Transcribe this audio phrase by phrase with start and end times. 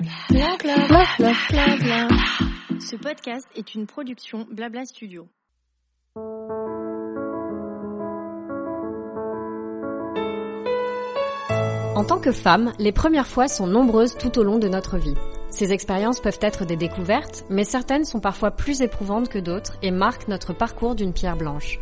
[0.00, 0.56] Bla.
[2.80, 5.28] Ce podcast est une production Blabla Studio.
[11.94, 15.16] En tant que femme, les premières fois sont nombreuses tout au long de notre vie.
[15.50, 19.90] Ces expériences peuvent être des découvertes, mais certaines sont parfois plus éprouvantes que d'autres et
[19.90, 21.78] marquent notre parcours d'une pierre blanche.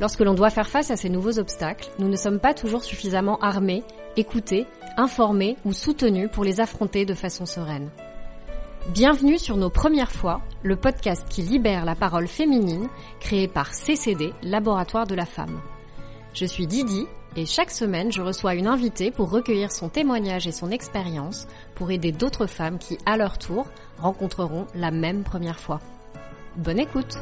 [0.00, 3.38] Lorsque l'on doit faire face à ces nouveaux obstacles, nous ne sommes pas toujours suffisamment
[3.38, 3.84] armés,
[4.16, 4.66] écoutés,
[4.96, 7.90] informés ou soutenus pour les affronter de façon sereine.
[8.88, 12.88] Bienvenue sur Nos Premières Fois, le podcast qui libère la parole féminine,
[13.20, 15.60] créé par CCD, Laboratoire de la Femme.
[16.34, 20.52] Je suis Didi et chaque semaine je reçois une invitée pour recueillir son témoignage et
[20.52, 23.66] son expérience pour aider d'autres femmes qui, à leur tour,
[23.98, 25.80] rencontreront la même première fois.
[26.56, 27.18] Bonne écoute!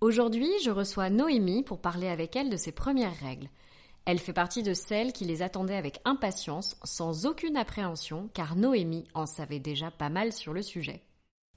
[0.00, 3.48] Aujourd'hui, je reçois Noémie pour parler avec elle de ses premières règles.
[4.04, 9.08] Elle fait partie de celles qui les attendaient avec impatience, sans aucune appréhension, car Noémie
[9.14, 11.02] en savait déjà pas mal sur le sujet.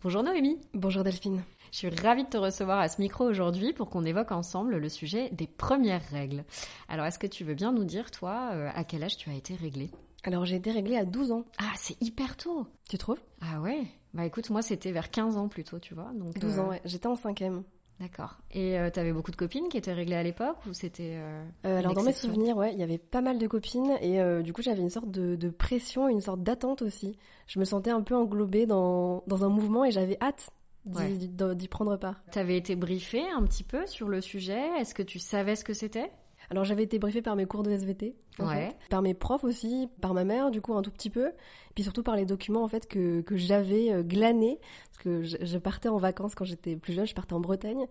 [0.01, 0.59] Bonjour Noémie.
[0.73, 1.43] Bonjour Delphine.
[1.71, 4.89] Je suis ravie de te recevoir à ce micro aujourd'hui pour qu'on évoque ensemble le
[4.89, 6.43] sujet des premières règles.
[6.89, 9.35] Alors, est-ce que tu veux bien nous dire, toi, euh, à quel âge tu as
[9.35, 9.91] été réglée?
[10.23, 11.45] Alors, j'ai été réglée à 12 ans.
[11.59, 13.21] Ah, c'est hyper tôt Tu trouves?
[13.39, 13.83] Ah ouais?
[14.15, 16.11] Bah écoute, moi c'était vers 15 ans plutôt, tu vois.
[16.15, 16.81] Donc, 12 euh, ans, ouais.
[16.85, 17.63] J'étais en cinquième.
[18.01, 18.35] D'accord.
[18.51, 21.77] Et euh, t'avais beaucoup de copines qui étaient réglées à l'époque ou c'était euh, Euh,
[21.79, 24.53] alors, dans mes souvenirs, ouais, il y avait pas mal de copines et euh, du
[24.53, 27.15] coup, j'avais une sorte de, de pression, une sorte d'attente aussi.
[27.47, 30.49] Je me sentais un peu englobée dans, dans un mouvement et j'avais hâte
[30.85, 31.09] d'y Ouais.
[31.11, 32.23] d'y- d'y prendre part.
[32.31, 34.59] T'avais été briefée un petit peu sur le sujet?
[34.79, 36.11] Est-ce que tu savais ce que c'était?
[36.51, 38.67] Alors, j'avais été briefée par mes cours de SVT, en Ouais.
[38.67, 41.73] fait, par mes profs aussi, par ma mère, du coup, un tout petit peu, et
[41.73, 44.59] puis surtout par les documents en fait que, que j'avais euh, glanés,
[44.91, 47.87] parce que je, je partais en vacances quand j'étais plus jeune, je partais en Bretagne.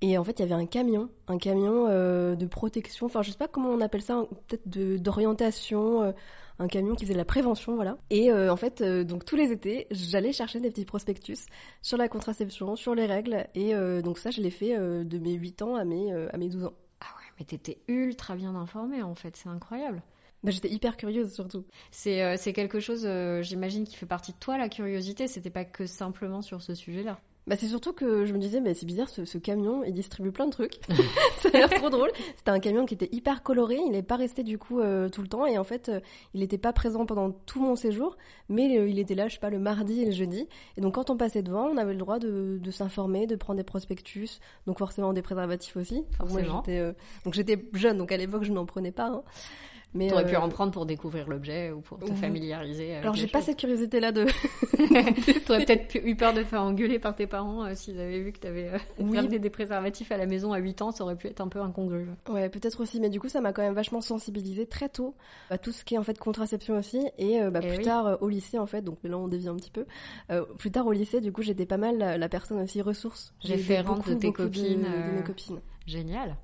[0.00, 3.30] Et en fait, il y avait un camion, un camion euh, de protection, enfin je
[3.30, 4.68] sais pas comment on appelle ça, peut-être
[5.00, 6.12] d'orientation, euh,
[6.58, 7.96] un camion qui faisait de la prévention, voilà.
[8.10, 11.46] Et euh, en fait, donc tous les étés, j'allais chercher des petits prospectus
[11.80, 13.72] sur la contraception, sur les règles, et
[14.02, 16.72] donc ça, je l'ai fait de mes 8 ans à mes, à mes 12 ans.
[17.38, 20.02] Mais t'étais ultra bien informée en fait, c'est incroyable.
[20.44, 21.64] Bah, J'étais hyper curieuse surtout.
[21.90, 25.26] C'est euh, quelque chose, euh, j'imagine, qui fait partie de toi, la curiosité.
[25.26, 27.18] C'était pas que simplement sur ce sujet-là.
[27.46, 30.32] Bah c'est surtout que je me disais, bah, c'est bizarre, ce, ce camion, il distribue
[30.32, 30.80] plein de trucs.
[31.40, 32.10] ça a l'air trop drôle.
[32.36, 35.20] C'était un camion qui était hyper coloré, il n'est pas resté du coup euh, tout
[35.20, 36.00] le temps, et en fait, euh,
[36.32, 38.16] il n'était pas présent pendant tout mon séjour,
[38.48, 40.48] mais euh, il était là, je sais pas, le mardi et le jeudi.
[40.78, 43.58] Et donc quand on passait devant, on avait le droit de, de s'informer, de prendre
[43.58, 45.96] des prospectus, donc forcément des préservatifs aussi.
[45.96, 46.62] Moi, Forcément.
[46.64, 46.92] j'étais, euh,
[47.26, 49.08] donc j'étais jeune, donc à l'époque je n'en prenais pas.
[49.08, 49.22] hein.
[49.96, 52.90] Mais T'aurais euh, pu en prendre pour découvrir l'objet ou pour te familiariser.
[52.92, 54.26] Avec Alors j'ai pas cette curiosité-là de.
[55.46, 58.32] T'aurais peut-être eu peur de te faire engueuler par tes parents euh, s'ils avaient vu
[58.32, 59.16] que t'avais euh, Oui.
[59.16, 61.60] ramené des préservatifs à la maison à 8 ans, ça aurait pu être un peu
[61.60, 62.06] incongru.
[62.28, 65.14] Ouais, peut-être aussi, mais du coup, ça m'a quand même vachement sensibilisée très tôt
[65.50, 67.84] à tout ce qui est en fait contraception aussi, et euh, bah, Eh plus oui.
[67.84, 69.86] tard euh, au lycée en fait, donc là on dévie un petit peu.
[70.30, 73.32] Euh, plus tard au lycée, du coup, j'étais pas mal la, la personne aussi ressource.
[73.44, 75.60] J'ai Référente beaucoup, de tes beaucoup copines, de, de mes copines.
[75.86, 76.36] Génial.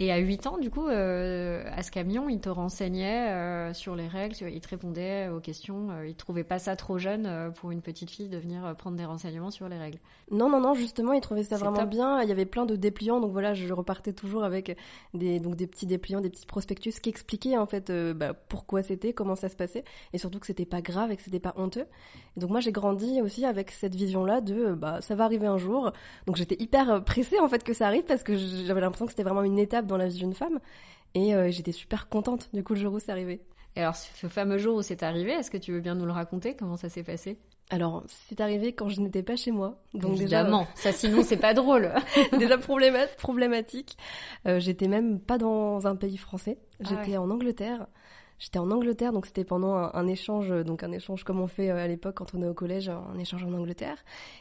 [0.00, 3.96] Et à 8 ans, du coup, euh, à ce camion, il te renseignait euh, sur
[3.96, 5.90] les règles, il te répondait aux questions.
[5.90, 8.74] euh, il trouvait pas ça trop jeune euh, pour une petite fille de venir euh,
[8.74, 9.98] prendre des renseignements sur les règles.
[10.30, 11.88] Non, non, non, justement, ils trouvaient ça vraiment top.
[11.90, 12.22] bien.
[12.22, 14.76] Il y avait plein de dépliants, donc voilà, je repartais toujours avec
[15.14, 18.82] des, donc des petits dépliants, des petits prospectus qui expliquaient en fait euh, bah, pourquoi
[18.84, 19.82] c'était, comment ça se passait,
[20.12, 21.86] et surtout que c'était pas grave et que c'était pas honteux.
[22.36, 25.48] Et donc moi, j'ai grandi aussi avec cette vision-là de euh, bah ça va arriver
[25.48, 25.90] un jour.
[26.26, 29.10] Donc j'étais hyper euh, pressée en fait que ça arrive parce que j'avais l'impression que
[29.12, 30.60] c'était vraiment une étape dans la vie d'une femme,
[31.14, 33.40] et euh, j'étais super contente du coup le jour où c'est arrivé.
[33.76, 36.12] Et alors, ce fameux jour où c'est arrivé, est-ce que tu veux bien nous le
[36.12, 37.38] raconter Comment ça s'est passé?
[37.70, 41.36] Alors c'est arrivé quand je n'étais pas chez moi, donc déjà Évidemment, ça sinon c'est
[41.36, 41.92] pas drôle.
[42.38, 43.96] déjà probléma- problématique.
[44.46, 46.56] Euh, j'étais même pas dans un pays français.
[46.82, 47.16] Ah J'étais ouais.
[47.18, 47.86] en Angleterre.
[48.38, 51.48] J'étais en Angleterre, donc c'était pendant un, un échange, euh, donc un échange comme on
[51.48, 53.96] fait euh, à l'époque quand on est au collège, un échange en Angleterre.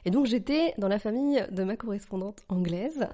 [0.06, 3.08] Et donc j'étais dans la famille de ma correspondante anglaise.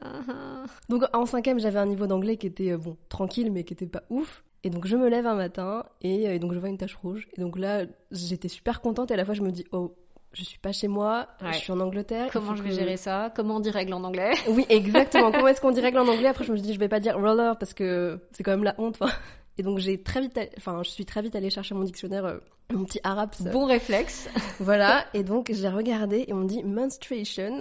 [0.90, 3.86] Donc en cinquième, j'avais un niveau d'anglais qui était euh, bon tranquille, mais qui était
[3.88, 4.44] pas ouf.
[4.66, 7.28] Et donc je me lève un matin et, et donc je vois une tache rouge.
[7.38, 9.94] Et donc là, j'étais super contente et à la fois je me dis oh,
[10.34, 11.54] je suis pas chez moi, Ouais.
[11.54, 12.30] je suis en Angleterre.
[12.34, 13.32] Comment je vais que- gérer ça?
[13.36, 14.32] Comment on dit règle en anglais?
[14.50, 15.32] Oui, exactement.
[15.34, 16.28] Comment est-ce qu'on dit règle en anglais?
[16.30, 18.74] Après, je me dit, je vais pas dire roller parce que c'est quand même la
[18.78, 18.98] honte.
[19.02, 19.14] enfin.
[19.58, 22.38] Et donc, j'ai très vite, enfin, je suis très vite allée chercher mon dictionnaire, euh,
[22.72, 23.34] mon petit arabe.
[23.36, 23.50] ça.
[23.52, 24.30] Bon réflexe.
[24.60, 25.06] Voilà.
[25.14, 27.60] Et donc, j'ai regardé et on dit menstruation.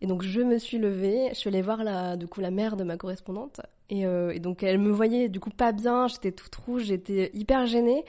[0.00, 1.28] Et donc, je me suis levée.
[1.30, 3.60] Je suis allée voir la, du coup, la mère de ma correspondante.
[3.90, 6.08] Et, euh, et donc, elle me voyait du coup pas bien.
[6.08, 6.84] J'étais toute rouge.
[6.84, 8.04] J'étais hyper gênée.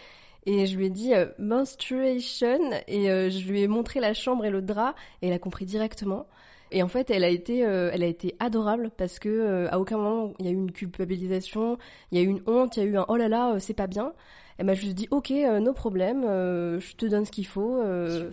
[0.45, 4.49] Et je lui ai dit euh, menstruation et je lui ai montré la chambre et
[4.49, 6.27] le drap et elle a compris directement.
[6.71, 9.79] Et en fait, elle a été, euh, elle a été adorable parce que euh, à
[9.79, 11.77] aucun moment il y a eu une culpabilisation,
[12.11, 13.59] il y a eu une honte, il y a eu un oh là là, euh,
[13.59, 14.13] c'est pas bien.
[14.57, 17.81] Elle m'a juste dit ok, euh, no problème, euh, je te donne ce qu'il faut,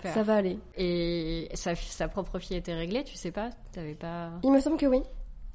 [0.03, 0.59] ça va aller.
[0.77, 3.51] Et sa, sa propre fille était réglée, tu sais pas?
[3.73, 4.33] T'avais pas.
[4.43, 5.03] Il me semble que oui.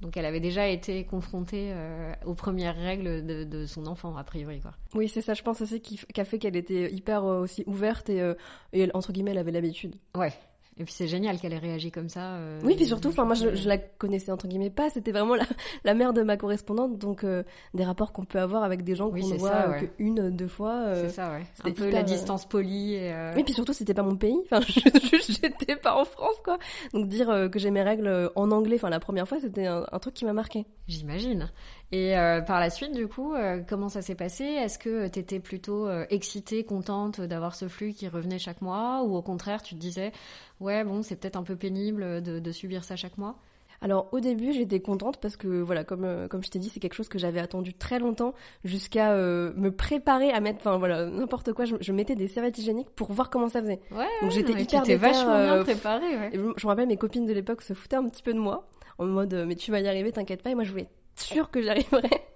[0.01, 4.24] Donc elle avait déjà été confrontée euh, aux premières règles de, de son enfant, a
[4.24, 4.72] priori, quoi.
[4.95, 7.63] Oui, c'est ça, je pense aussi qui, qui a fait qu'elle était hyper euh, aussi
[7.68, 8.33] ouverte et, euh,
[8.74, 9.95] et elle, entre guillemets, elle avait l'habitude.
[10.16, 10.33] Ouais.
[10.77, 12.35] Et puis c'est génial qu'elle ait réagi comme ça.
[12.35, 14.89] euh, Oui, puis surtout, enfin, moi, je, trouve je la connaissais entre guillemets pas.
[14.89, 15.44] C'était vraiment la,
[15.83, 19.09] la mère de ma correspondante, donc euh, des rapports qu'on peut avoir avec des gens
[19.09, 19.79] Oui, qu'on voit ça, euh, ouais.
[19.81, 20.73] que une, deux fois.
[20.88, 21.07] euh.
[21.07, 21.44] C'est ça, ouais.
[21.53, 22.94] c'était Un peu hyper, la euh, distance polie.
[22.95, 24.39] Et, euh, Oui, puis surtout, c'était pas mon pays.
[24.51, 26.57] Enfin, j'étais pas en France, quoi.
[26.94, 29.68] Donc dire euh, que j'ai mes règles euh, en anglais, enfin la première fois, c'était
[29.68, 30.65] un, un truc qui m'a marqué.
[30.88, 31.51] J'imagine.
[31.92, 34.46] Et euh, par la suite, du coup, euh, comment ça s'est passé?
[34.46, 39.04] Est-ce que tu étais plutôt euh, excitée, contente d'avoir ce flux qui revenait chaque mois?
[39.04, 40.14] Ou au contraire, tu te disais,
[40.62, 43.36] ouais, bon, c'est peut-être un peu pénible de, de subir ça chaque mois?
[43.84, 46.80] Alors au début, j'étais contente parce que voilà, comme euh, comme je t'ai dit, c'est
[46.80, 51.08] quelque chose que j'avais attendu très longtemps jusqu'à euh, me préparer à mettre, enfin voilà,
[51.08, 51.66] n'importe quoi.
[51.66, 53.80] Je, je mettais des serviettes hygiéniques pour voir comment ça faisait.
[53.92, 56.30] Ouais, Donc j'étais non, mais hyper tu vachement euh, bien préparée, ouais.
[56.34, 58.68] Je me rappelle, mes copines de l'époque se foutaient un petit peu de moi,
[59.00, 60.52] en mode euh, mais tu vas y arriver, t'inquiète pas.
[60.52, 62.28] Et moi, je voulais sûre que j'y arriverais.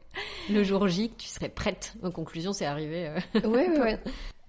[0.50, 1.94] Le jour J, que tu serais prête.
[2.04, 3.08] En conclusion, c'est arrivé.
[3.36, 4.00] euh, ouais, ouais.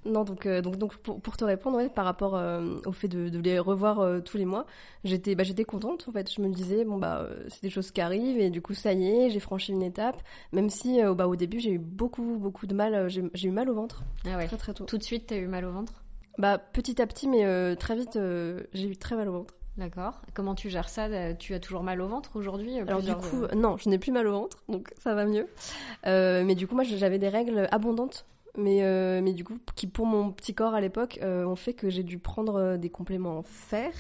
[0.05, 3.09] Non, donc, euh, donc, donc pour, pour te répondre, ouais, par rapport euh, au fait
[3.09, 4.67] de, de les revoir euh, tous les mois,
[5.03, 6.33] j'étais bah, j'étais contente en fait.
[6.33, 9.09] Je me disais, bon, bah, c'est des choses qui arrivent et du coup, ça y
[9.09, 10.23] est, j'ai franchi une étape.
[10.53, 13.75] Même si bah, au début, j'ai eu beaucoup, beaucoup de mal, j'ai eu mal au
[13.75, 14.47] ventre Ah ouais.
[14.47, 14.85] très très tôt.
[14.85, 16.05] Tout de suite, t'as eu mal au ventre?
[16.39, 18.17] Bah, petit à petit, mais très vite,
[18.73, 19.55] j'ai eu très mal au ventre.
[19.77, 20.21] D'accord.
[20.35, 21.05] Comment tu gères ça?
[21.07, 23.99] Euh, Tu as toujours mal au ventre aujourd'hui Alors du coup, euh, non, je n'ai
[23.99, 25.47] plus mal au ventre, donc ça va mieux.
[26.07, 28.27] Euh, mais du coup, moi, j'avais des règles abondantes.
[28.59, 31.75] Mais, euh, mais du coup, qui pour mon petit corps à l'époque, euh, ont fait
[31.75, 33.93] que j'ai dû prendre euh, des compléments en fer.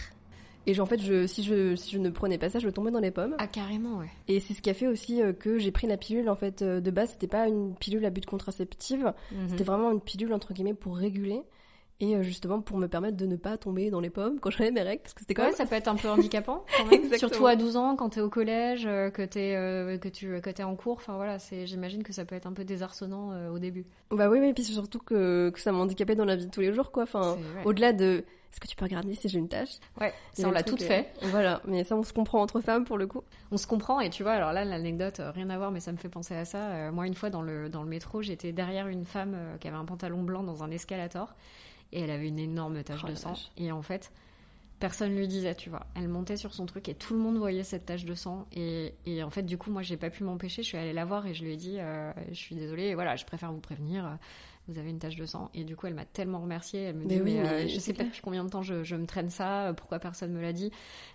[0.66, 2.98] Et en fait, je, si, je, si je ne prenais pas ça, je tombais dans
[2.98, 3.34] les pommes.
[3.38, 4.08] Ah, carrément, ouais.
[4.28, 6.28] Et c'est ce qui a fait aussi euh, que j'ai pris la pilule.
[6.30, 9.12] En fait, euh, de base, c'était pas une pilule à but contraceptive.
[9.30, 9.48] Mhm.
[9.50, 11.42] C'était vraiment une pilule, entre guillemets, pour réguler.
[11.98, 14.70] Et euh, justement, pour me permettre de ne pas tomber dans les pommes quand j'avais
[14.70, 15.02] mes règles.
[15.02, 17.16] Parce que c'était quand Ouais, même ça peut être un peu handicapant quand même.
[17.16, 20.50] Surtout à 12 ans, quand t'es au collège, euh, que t'es euh, que tu que
[20.50, 20.96] t'es en cours.
[20.98, 23.86] Enfin voilà, c'est j'imagine que ça peut être un peu désarçonnant euh, au début.
[24.10, 26.50] Bah oui, oui, puis c'est surtout que, que ça m'a handicapé dans la vie de
[26.50, 27.04] tous les jours, quoi.
[27.04, 29.78] Enfin, au-delà de est-ce que tu peux regarder si j'ai une tâche?
[30.00, 31.12] Ouais, ça on l'a toutes fait.
[31.24, 33.22] Voilà, mais ça on se comprend entre femmes pour le coup.
[33.50, 35.98] On se comprend et tu vois, alors là l'anecdote rien à voir mais ça me
[35.98, 36.70] fait penser à ça.
[36.70, 39.76] Euh, moi une fois dans le dans le métro, j'étais derrière une femme qui avait
[39.76, 41.34] un pantalon blanc dans un escalator
[41.92, 43.50] et elle avait une énorme tache Oh de sang vache.
[43.56, 44.12] et en fait
[44.78, 45.86] personne lui disait, tu vois.
[45.94, 48.92] Elle montait sur son truc et tout le monde voyait cette tache de sang et,
[49.06, 51.26] et en fait du coup moi j'ai pas pu m'empêcher, je suis allée la voir
[51.26, 54.18] et je lui ai dit euh, je suis désolée, voilà, je préfère vous prévenir.
[54.68, 55.50] Vous avez une tache de sang.
[55.54, 56.82] Et du coup elle m'a tellement remerciée.
[56.82, 58.62] Elle me Mais dit oui, mais, mais euh, je sais pas depuis combien de temps
[58.62, 60.70] je, je me traîne ça euh, pourquoi personne me l'a dit.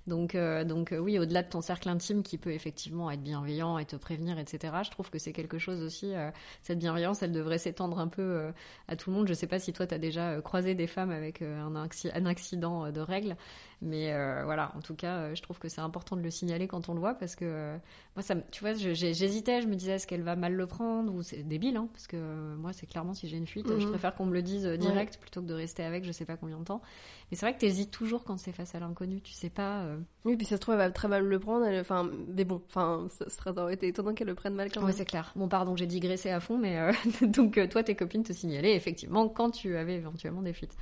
[0.07, 3.77] Donc euh, donc euh, oui au-delà de ton cercle intime qui peut effectivement être bienveillant
[3.77, 6.31] et te prévenir etc je trouve que c'est quelque chose aussi euh,
[6.63, 8.51] cette bienveillance elle devrait s'étendre un peu
[8.88, 9.27] à tout le monde.
[9.27, 12.92] Je sais pas si toi tu as déjà croisé des femmes avec un, un accident
[12.92, 13.36] de règles
[13.81, 16.68] mais euh, voilà en tout cas euh, je trouve que c'est important de le signaler
[16.68, 17.78] quand on le voit parce que euh,
[18.16, 21.24] moi ça tu vois j'hésitais je me disais est-ce qu'elle va mal le prendre ou
[21.24, 23.89] c'est débile hein, parce que euh, moi c'est clairement si j'ai une fuite je Mhm.
[23.89, 26.60] préfère qu'on me le dise direct plutôt que de rester avec je sais pas combien
[26.60, 26.81] de temps
[27.31, 29.86] mais c'est vrai que t'hésites toujours quand c'est face à l'inconnu tu sais pas
[30.25, 31.66] Oui, puis ça se trouve, elle va très mal le prendre.
[31.66, 34.81] elle- Enfin, mais bon, enfin, ça serait aurait été étonnant qu'elle le prenne mal quand
[34.81, 34.95] Ouais, même.
[34.95, 35.31] c'est clair.
[35.35, 36.78] Bon, pardon, j'ai digressé à fond, mais
[37.23, 40.76] donc toi, tes copines te signalaient effectivement quand tu avais éventuellement des fuites.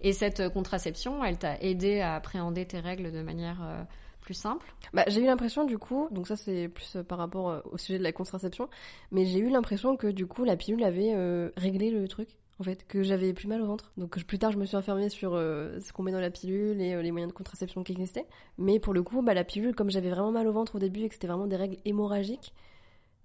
[0.00, 3.82] Et cette contraception, elle t'a aidé à appréhender tes règles de manière euh,
[4.20, 4.66] plus simple?
[4.92, 7.78] Bah, j'ai eu l'impression du coup, donc ça c'est plus euh, par rapport euh, au
[7.78, 8.68] sujet de la contraception,
[9.10, 11.14] mais j'ai eu l'impression que du coup la pilule avait
[11.56, 12.28] réglé le truc.
[12.58, 13.92] En fait, que j'avais plus mal au ventre.
[13.98, 17.02] Donc plus tard, je me suis informée sur ce qu'on met dans la pilule et
[17.02, 18.24] les moyens de contraception qui existaient.
[18.56, 21.02] Mais pour le coup, bah, la pilule, comme j'avais vraiment mal au ventre au début
[21.02, 22.54] et que c'était vraiment des règles hémorragiques,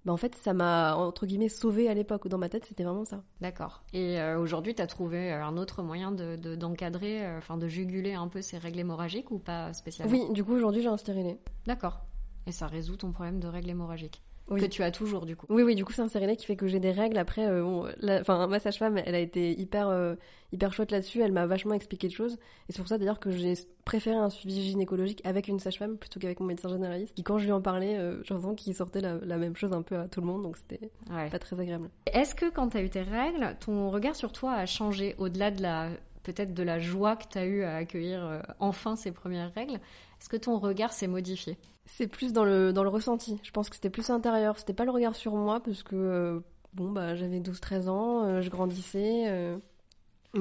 [0.06, 2.28] bah, en fait, ça m'a, entre guillemets, sauvée à l'époque.
[2.28, 3.24] Dans ma tête, c'était vraiment ça.
[3.40, 3.84] D'accord.
[3.94, 7.68] Et euh, aujourd'hui, t'as trouvé euh, un autre moyen de de- d'encadrer, euh, enfin de
[7.68, 10.14] juguler un peu ces règles hémorragiques ou pas spécialement?
[10.14, 11.38] Oui, du coup, aujourd'hui, j'ai un stérilet.
[11.66, 12.00] D'accord.
[12.48, 14.24] Et ça résout ton problème de règles hémorragiques?
[14.50, 14.60] Oui.
[14.60, 15.46] que tu as toujours du coup.
[15.50, 17.18] Oui, oui, du coup, c'est un stérilet qui fait que j'ai des règles.
[17.18, 17.88] Après, euh, bon,
[18.20, 20.16] enfin, ma sage-femme, elle a été hyper, euh,
[20.52, 21.22] hyper chouette là-dessus.
[21.22, 22.34] Elle m'a vachement expliqué de choses.
[22.68, 23.54] Et c'est pour ça, d'ailleurs, que j'ai
[23.86, 27.14] préféré un suivi gynécologique avec une sage-femme plutôt qu'avec mon médecin généraliste.
[27.16, 29.72] Qui, quand je lui en parlais, euh, j'ai l'impression qu'il sortait la, la même chose
[29.72, 30.44] un peu à tout le monde.
[30.44, 31.30] Donc, c'était Ouais.
[31.30, 31.90] pas très agréable.
[32.12, 35.52] Est-ce que quand tu as eu tes règles, ton regard sur toi a changé au-delà
[35.52, 35.90] de la
[36.24, 39.80] peut-être de la joie que tu as eu à accueillir euh, enfin ces premières règles?
[40.22, 41.58] Est-ce que ton regard s'est modifié?
[41.86, 43.40] C'est plus dans le, dans le ressenti.
[43.44, 44.58] Je pense que c'était plus intérieur.
[44.60, 46.40] C'était pas le regard sur moi parce que, euh,
[46.74, 49.24] bon, bah, j'avais 12-13 ans, euh, je grandissais.
[49.28, 49.58] euh,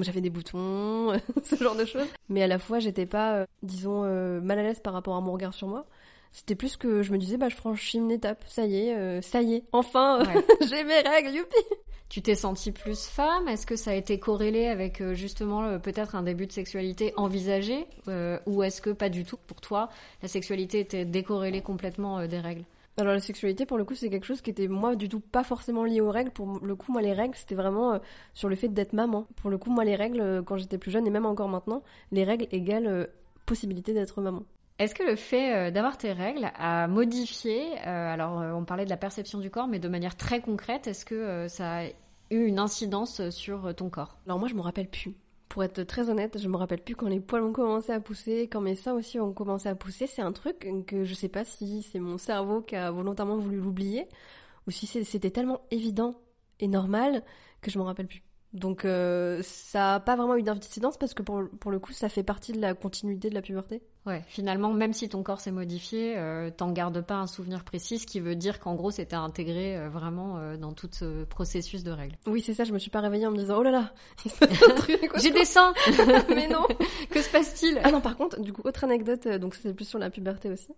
[0.00, 2.06] J'avais des boutons, ce genre de choses.
[2.28, 4.02] Mais à la fois, j'étais pas, disons,
[4.42, 5.86] mal à l'aise par rapport à mon regard sur moi.
[6.32, 8.44] C'était plus que je me disais, bah, je franchis une étape.
[8.46, 9.64] Ça y est, euh, ça y est.
[9.72, 10.44] Enfin, Ouais.
[10.68, 11.56] j'ai mes règles, youpi!
[12.08, 13.46] Tu t'es sentie plus femme?
[13.48, 17.86] Est-ce que ça a été corrélé avec euh, justement peut-être un début de sexualité envisagé
[18.08, 19.90] Euh, Ou est-ce que pas du tout pour toi
[20.22, 22.64] la sexualité était décorrélée complètement des règles?
[22.96, 25.44] Alors la sexualité, pour le coup, c'est quelque chose qui était moi du tout pas
[25.44, 26.32] forcément lié aux règles.
[26.32, 27.98] Pour le coup, moi les règles, c'était vraiment euh,
[28.34, 29.26] sur le fait d'être maman.
[29.36, 31.82] Pour le coup, moi les règles, euh, quand j'étais plus jeune et même encore maintenant,
[32.12, 33.06] les règles égale euh,
[33.46, 34.42] possibilité d'être maman.
[34.80, 38.86] Est-ce que le fait euh, d'avoir tes règles a modifié, euh, alors euh, on parlait
[38.86, 41.84] de la perception du corps, mais de manière très concrète, est-ce que ça a
[42.30, 44.16] eu une incidence sur ton corps?
[44.24, 45.14] Alors moi, je me rappelle plus.
[45.50, 48.48] Pour être très honnête, je me rappelle plus quand les poils ont commencé à pousser,
[48.50, 50.06] quand mes seins aussi ont commencé à pousser.
[50.06, 53.58] C'est un truc que je sais pas si c'est mon cerveau qui a volontairement voulu
[53.58, 54.08] l'oublier,
[54.66, 56.14] ou si c'était tellement évident
[56.58, 57.22] et normal
[57.60, 58.22] que je m'en rappelle plus.
[58.54, 58.86] Donc
[59.42, 62.60] ça a pas vraiment eu d'incidence parce que pour le coup, ça fait partie de
[62.60, 63.82] la continuité de la puberté.
[64.06, 67.98] Ouais, finalement, même si ton corps s'est modifié, euh, t'en gardes pas un souvenir précis,
[67.98, 71.84] ce qui veut dire qu'en gros, c'était intégré euh, vraiment euh, dans tout ce processus
[71.84, 72.16] de règles.
[72.26, 73.92] Oui, c'est ça, je me suis pas réveillée en me disant oh là là,
[74.24, 75.10] il se passe un truc.
[75.16, 75.74] J'ai des seins
[76.30, 76.66] Mais non
[77.10, 77.78] Que se passe-t-il?
[77.84, 80.48] Ah non, par contre, du coup, autre anecdote, euh, donc c'est plus sur la puberté
[80.48, 80.72] aussi.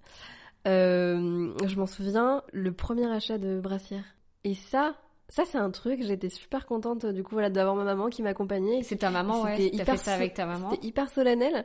[0.64, 4.04] Je m'en souviens, le premier achat de brassière.
[4.42, 4.96] Et ça,
[5.28, 8.82] ça c'est un truc, j'étais super contente du coup voilà d'avoir ma maman qui m'accompagnait.
[8.82, 9.56] C'est ta maman, ouais.
[9.56, 10.70] C'était hyper fait ça avec ta maman.
[10.70, 11.64] C'était hyper solennel.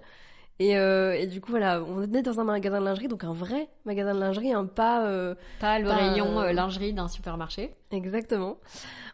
[0.59, 3.31] Et, euh, et du coup voilà, on était dans un magasin de lingerie, donc un
[3.33, 7.75] vrai magasin de lingerie, un pas euh, Pas le Pas, rayon euh, lingerie d'un supermarché.
[7.91, 8.57] exactement.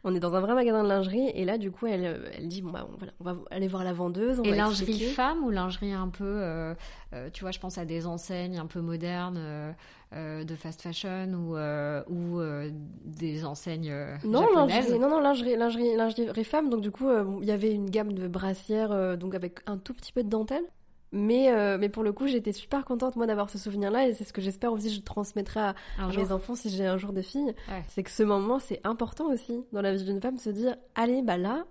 [0.06, 2.62] On est dans un vrai magasin de lingerie et là du coup elle, elle dit
[2.62, 4.40] bon bah on, voilà, on va aller voir la vendeuse.
[4.40, 5.12] On Et va lingerie expliquer.
[5.12, 6.74] femme ou lingerie un peu,
[7.34, 9.74] tu vois, je pense à des enseignes un peu modernes
[10.14, 11.58] de fast fashion ou,
[12.14, 12.42] ou
[13.06, 13.94] des enseignes
[14.26, 14.88] Non, japonaises.
[14.90, 16.70] lingerie, non, non, lingerie, lingerie, lingerie femme.
[16.70, 17.10] Donc du coup,
[17.42, 20.64] il y avait une gamme de brassières, donc avec un tout petit peu de dentelle.
[21.15, 24.24] Mais, euh, mais pour le coup, j'étais super contente moi d'avoir ce souvenir-là et c'est
[24.24, 25.75] ce que j'espère aussi que je transmettrai à,
[26.17, 27.53] mes enfants si j'ai un jour des filles.
[27.70, 27.84] Ouais.
[27.88, 31.22] C'est que ce moment, c'est important aussi dans la vie d'une femme, se dire allez,
[31.22, 31.65] bah là,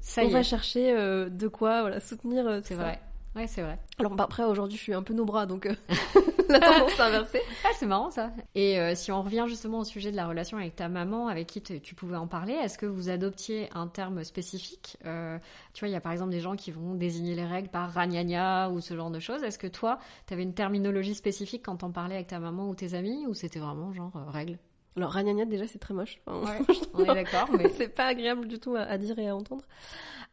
[0.00, 2.44] Ça on y va est, chercher euh, de quoi, voilà, soutenir.
[2.48, 2.82] euh, tout c'est ça.
[2.82, 3.00] vrai.
[3.36, 3.78] Ouais, c'est vrai.
[3.98, 5.74] Alors bah, après, aujourd'hui, je suis un peu nos bras, donc euh,
[6.48, 7.42] la tendance est inversée.
[7.62, 8.32] Ah, c'est marrant ça.
[8.56, 11.46] Et euh, si on revient justement au sujet de la relation avec ta maman, avec
[11.46, 14.96] qui te- tu pouvais en parler, est-ce que vous adoptiez un terme spécifique?
[15.06, 15.38] Euh,
[15.74, 17.92] Tu vois, il y a par exemple des gens qui vont désigner les règles par
[17.92, 19.44] ragnagna ou ce genre de choses.
[19.44, 22.74] Est-ce que toi, tu avais une terminologie spécifique quand t'en parlais avec ta maman ou
[22.74, 24.58] tes amis, ou c'était vraiment genre règles?
[24.96, 26.20] Alors ragnagna déjà, c'est très moche.
[26.26, 26.58] Enfin,
[26.94, 29.64] On est d'accord, mais c'est pas agréable du tout à, à dire et à entendre.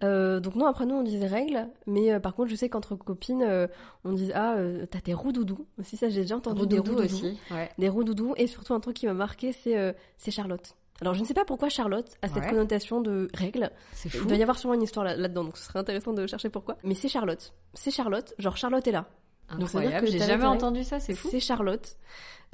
[0.03, 2.95] Euh, donc non, après nous on disait règles, mais euh, par contre je sais qu'entre
[2.95, 3.67] copines euh,
[4.03, 4.55] on disait ah
[4.91, 5.65] t'as tes roux doudous.
[5.79, 7.01] Aussi ça j'ai déjà entendu des doudous.
[7.03, 7.39] aussi.
[7.49, 7.69] Ouais.
[7.79, 10.75] Des roux doudous et surtout un truc qui m'a marqué c'est c'est Charlotte.
[11.01, 12.49] Alors je ne sais pas pourquoi Charlotte a cette Ouais.
[12.49, 13.71] connotation de règle.
[13.93, 14.27] C'est Il fou.
[14.27, 16.77] doit y avoir sûrement une histoire là- là-dedans, donc ce serait intéressant de chercher pourquoi.
[16.83, 17.53] Mais c'est Charlotte.
[17.75, 19.05] C'est Charlotte, genre Charlotte est là.
[19.49, 20.07] Incroyable.
[20.07, 20.99] J'ai jamais entendu ça.
[20.99, 21.29] C'est fou.
[21.31, 21.97] C'est Charlotte.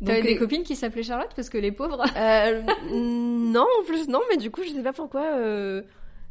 [0.03, 2.03] T'avais des euh, copines qui s'appelaient Charlotte parce que les pauvres.
[2.17, 5.21] Euh, non, en plus, non, mais du coup, je sais pas pourquoi.
[5.37, 5.83] euh,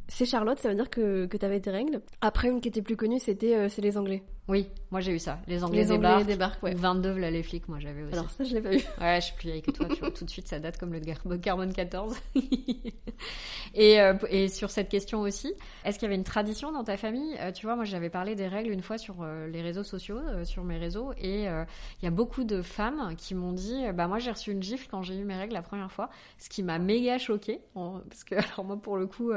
[0.09, 2.01] c'est Charlotte, ça veut dire que, que t'avais tes règles.
[2.21, 4.23] Après, une qui était plus connue, c'était euh, c'est les Anglais.
[4.49, 5.39] Oui, moi j'ai eu ça.
[5.47, 6.15] Les Anglais Les débarquent.
[6.23, 6.75] Anglais débarquent, ouais.
[6.75, 8.13] Ou 22 v'là les flics, moi j'avais aussi.
[8.15, 8.81] Alors ça, je l'ai pas eu.
[9.01, 10.93] Ouais, je suis plus vieille que toi, tu vois, tout de suite ça date comme
[10.93, 12.17] le carbone 14.
[13.75, 15.53] et, euh, et sur cette question aussi,
[15.85, 17.37] est-ce qu'il y avait une tradition dans ta famille?
[17.41, 20.19] Euh, Tu vois, moi j'avais parlé des règles une fois sur euh, les réseaux sociaux,
[20.19, 24.09] euh, sur mes réseaux, et il y a beaucoup de femmes qui m'ont dit, bah
[24.09, 26.63] moi j'ai reçu une gifle quand j'ai eu mes règles la première fois, ce qui
[26.63, 29.33] m'a méga choquée, en- parce que alors moi pour le coup,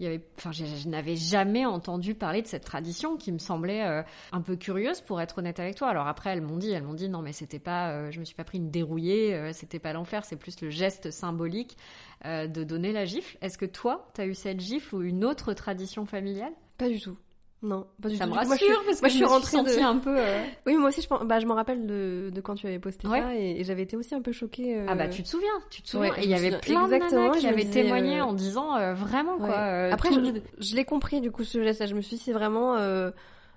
[0.00, 3.38] il y avait, enfin, je, je n'avais jamais entendu parler de cette tradition qui me
[3.38, 4.02] semblait euh,
[4.36, 5.88] un peu curieuse pour être honnête avec toi.
[5.88, 8.24] Alors après, elles m'ont dit, elles m'ont dit non mais c'était pas, euh, je me
[8.24, 11.76] suis pas pris une dérouillée, euh, c'était pas l'enfer, c'est plus le geste symbolique
[12.26, 13.38] euh, de donner la gifle.
[13.42, 16.52] Est-ce que toi, t'as eu cette gifle ou une autre tradition familiale?
[16.78, 17.16] Pas du tout.
[17.62, 18.30] Non, pas du Ça tout.
[18.30, 18.74] me rassure moi, je suis...
[18.84, 20.18] parce que moi, je, je suis rentrée suis sentie de- un peu.
[20.18, 23.20] euh, Oui, moi aussi, je, bah, je rappelle de, de quand tu avais posté Ouais.
[23.22, 24.76] ça et, et j'avais été aussi un peu choquée.
[24.80, 26.10] euh, Ah bah tu te souviens, tu te souviens.
[26.10, 28.92] ouais, et il y avait plein de exactement, nanas qui avaient témoigné euh, en disant
[28.94, 29.46] vraiment ouais.
[29.48, 29.56] quoi.
[29.92, 31.86] Après, tout je, je l'ai compris du coup ce geste-là.
[31.86, 32.74] Je me suis dit, c'est vraiment.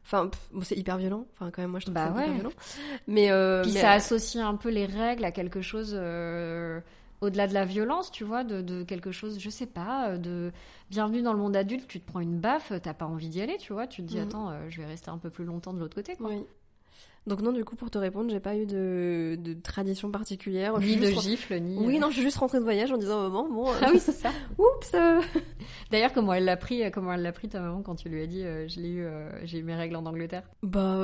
[0.07, 1.25] Enfin, bon, c'est hyper violent.
[1.33, 2.51] Enfin, quand même, moi, je trouve Bah ça hyper violent.
[3.07, 6.79] Mais, euh, Puis mais- ça associe un peu les règles à quelque chose euh,
[7.19, 10.51] au-delà de la violence, tu vois, de, de quelque chose, je sais pas, euh, de
[10.89, 13.57] bienvenue dans le monde adulte, tu te prends une baffe, t'as pas envie d'y aller,
[13.57, 14.23] tu vois, tu te dis Mhm.
[14.23, 16.29] attends, euh, je vais rester un peu plus longtemps de l'autre côté, quoi.
[16.29, 16.45] Oui.
[17.25, 20.79] Donc non, du coup, pour te répondre, j'ai pas eu de, de tradition particulière.
[20.79, 21.77] Ni de gifle, ni.
[21.77, 23.89] Oui, euh, non, je suis juste rentrée de voyage en disant maman, bon, euh, Ah
[23.91, 24.29] oui, c'est ça.
[24.57, 24.93] oups.
[24.93, 25.19] euh.
[25.91, 28.21] D'ailleurs, comment elle l'a pris, euh, comment elle l'a pris ta maman quand tu lui
[28.21, 29.05] as dit, euh, je l'ai eu,
[29.43, 30.43] j'ai eu mes règles en Angleterre?
[30.63, 30.99] Bah,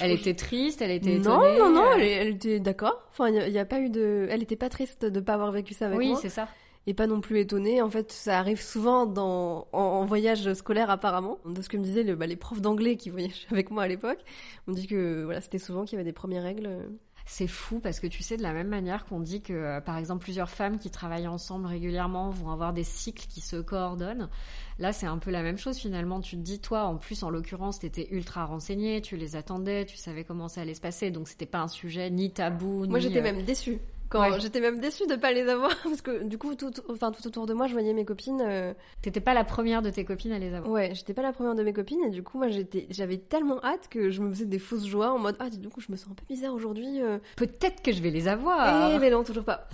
[0.00, 1.58] Elle était triste, elle était non, étonnée.
[1.58, 2.98] non, non, elle, elle était d'accord.
[3.10, 5.74] Enfin, il y, a- pas eu de, elle était pas triste de pas avoir vécu
[5.74, 6.18] ça avec Oui, moi.
[6.22, 6.48] c'est ça.
[6.88, 7.82] Et pas non plus étonnée.
[7.82, 11.38] En fait, ça arrive souvent dans, en, voyage scolaire apparemment.
[11.44, 13.88] De ce que me disaient le, bah, les profs d'anglais qui voyageaient avec moi à
[13.88, 14.20] l'époque,
[14.66, 16.88] on dit que voilà, c'était souvent qu'il y avait des premières règles.
[17.26, 19.98] C'est fou parce que tu sais, de la même manière qu'on dit que, euh, par
[19.98, 24.30] exemple, plusieurs femmes qui travaillent ensemble régulièrement vont avoir des cycles qui se coordonnent.
[24.78, 26.22] Là, c'est un peu la même chose finalement.
[26.22, 29.84] Tu te dis, toi, en plus, en l'occurrence, tu étais ultra renseigné, tu les attendais,
[29.84, 32.86] tu savais comment ça allait se passer, donc c'était pas un sujet ni tabou.
[32.86, 33.78] Moi, j'étais euh, même déçue.
[34.08, 37.26] Quand j'étais même déçue de pas les avoir parce que du coup tout, enfin tout
[37.26, 38.42] autour de moi je voyais mes copines.
[38.44, 38.72] Euh,
[39.02, 40.72] T'étais pas la première de tes copines à les avoir.
[40.72, 43.62] Ouais, j'étais pas la première de mes copines et du coup moi j'étais, j'avais tellement
[43.64, 45.96] hâte que je me faisais des fausses joies en mode ah du coup je me
[45.96, 47.02] sens un peu bizarre aujourd'hui.
[47.02, 47.18] Euh.
[47.36, 48.92] Peut-être que je vais les avoir.
[48.94, 49.68] Eh mais non toujours pas.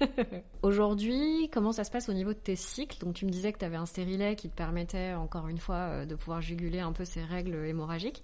[0.62, 2.98] Aujourd'hui, comment ça se passe au niveau de tes cycles?
[3.00, 5.74] Donc tu me disais que tu avais un stérilet qui te permettait encore une fois
[5.74, 8.22] euh, de pouvoir juguler un peu ces règles hémorragiques.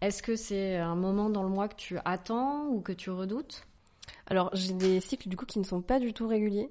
[0.00, 3.66] Est-ce que c'est un moment dans le mois que tu attends ou que tu redoutes?
[4.26, 6.70] Alors, j'ai des cycles du coup qui ne sont pas du tout réguliers.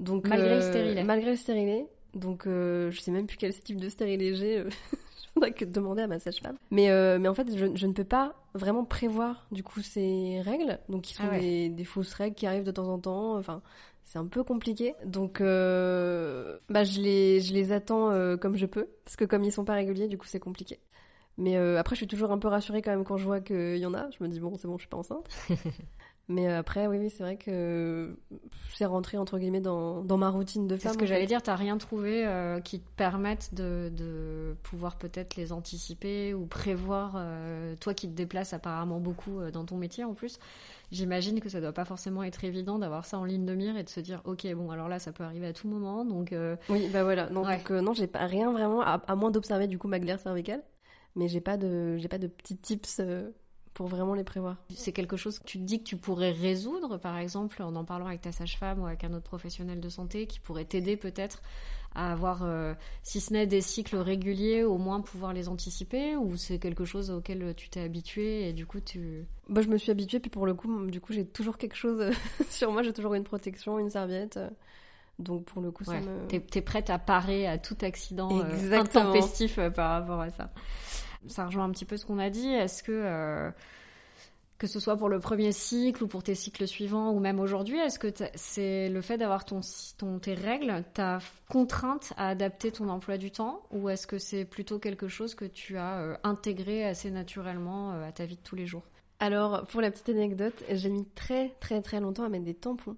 [0.00, 1.04] Donc, malgré le euh, stérilet.
[1.04, 1.86] Malgré le stérilet.
[2.14, 4.58] Donc, euh, je sais même plus quel type de stérilet j'ai.
[4.58, 6.56] Euh, je faudrait que demander à ma sage-femme.
[6.70, 10.78] Mais, mais en fait, je, ne peux pas vraiment prévoir du coup ces règles.
[10.88, 13.36] Donc, qui sont ah des, fausses règles qui arrivent de temps en temps.
[13.36, 13.62] Enfin,
[14.04, 14.94] c'est un peu compliqué.
[15.04, 18.86] Donc, bah, je les, je les attends comme je peux.
[19.04, 20.78] Parce que comme ils sont pas réguliers, du coup, c'est compliqué.
[21.36, 23.86] Mais après, je suis toujours un peu rassurée quand même quand je vois qu'il y
[23.86, 24.08] en a.
[24.10, 25.28] Je me dis, bon, c'est bon, je suis pas enceinte.
[26.28, 28.16] Mais euh, après, oui, oui c'est vrai que
[28.72, 30.92] c'est rentré entre guillemets dans, dans ma routine de femme.
[30.92, 34.96] C'est ce que j'allais dire, t'as rien trouvé euh, qui te permette de, de pouvoir
[34.96, 40.04] peut-être les anticiper ou prévoir, euh, toi qui te déplaces apparemment beaucoup dans ton métier
[40.04, 40.38] en plus.
[40.92, 43.84] J'imagine que ça doit pas forcément être évident d'avoir ça en ligne de mire et
[43.84, 46.34] de se dire, ok, bon, alors là, ça peut arriver à tout moment, donc.
[46.68, 47.28] Oui, bah voilà.
[47.30, 50.20] Non, donc non, j'ai pas rien vraiment, à, à moins d'observer du coup ma glaire
[50.20, 50.62] cervicale,
[51.16, 53.00] mais j'ai pas de, j'ai pas de petits tips
[53.74, 54.56] pour vraiment les prévoir.
[54.74, 57.84] C'est quelque chose que tu te dis que tu pourrais résoudre, par exemple, en en
[57.84, 61.42] parlant avec ta sage-femme ou avec un autre professionnel de santé qui pourrait t'aider peut-être
[61.94, 66.36] à avoir, euh, si ce n'est des cycles réguliers, au moins pouvoir les anticiper ou
[66.36, 69.26] c'est quelque chose auquel tu t'es habitué et du coup tu...
[69.48, 72.10] Bah, je me suis habituée puis pour le coup, du coup j'ai toujours quelque chose
[72.50, 74.40] sur moi, j'ai toujours une protection, une serviette.
[75.20, 76.26] Donc pour le coup, ça me...
[76.26, 80.50] T'es es prête à parer à tout accident euh, intempestif euh, par rapport à ça
[81.28, 82.48] ça rejoint un petit peu ce qu'on a dit.
[82.48, 83.50] Est-ce que euh,
[84.58, 87.78] que ce soit pour le premier cycle ou pour tes cycles suivants ou même aujourd'hui,
[87.78, 89.60] est-ce que c'est le fait d'avoir ton,
[89.98, 91.18] ton, tes règles, ta
[91.50, 95.44] contrainte à adapter ton emploi du temps ou est-ce que c'est plutôt quelque chose que
[95.44, 98.82] tu as euh, intégré assez naturellement euh, à ta vie de tous les jours?
[99.20, 102.96] Alors, pour la petite anecdote, j'ai mis très très très longtemps à mettre des tampons.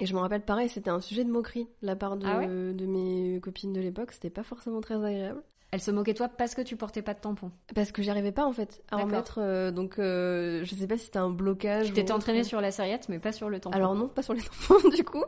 [0.00, 2.46] Et je me rappelle pareil, c'était un sujet de moquerie de la part de, ah
[2.46, 5.42] de mes copines de l'époque, c'était pas forcément très agréable.
[5.70, 7.50] Elle se moquait de toi parce que tu portais pas de tampon.
[7.74, 9.38] Parce que j'arrivais pas en fait à en mettre.
[9.38, 11.88] Euh, donc euh, je sais pas si c'était un blocage.
[11.88, 13.76] Tu t'étais entraînée sur la serviette mais pas sur le tampon.
[13.76, 15.24] Alors non, pas sur les tampons du coup.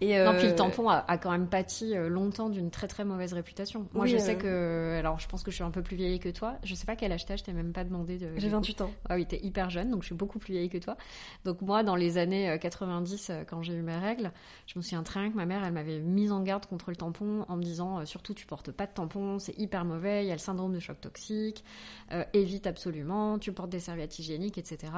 [0.00, 0.24] Et euh...
[0.24, 3.86] Non puis le tampon a, quand même pâti euh, longtemps d'une très très mauvaise réputation.
[3.92, 6.30] Moi je sais que alors je pense que je suis un peu plus vieille que
[6.30, 6.54] toi.
[6.64, 8.28] Je sais pas quel âge t'as, je t'ai même pas demandé de.
[8.38, 8.90] J'ai 28 ans.
[9.08, 10.96] Ah oui, t'es hyper jeune donc je suis beaucoup plus vieille que toi.
[11.44, 14.32] Donc moi dans les années 90 quand j'ai eu mes règles,
[14.66, 16.96] je me souviens très bien que ma mère elle m'avait mise en garde contre le
[16.96, 20.80] tampon en me disant surtout tu portes pas de tampon, c'est hyper mauvais syndrome de
[20.80, 21.64] choc toxique,
[22.12, 24.92] euh, évite absolument, tu portes des serviettes hygiéniques, etc.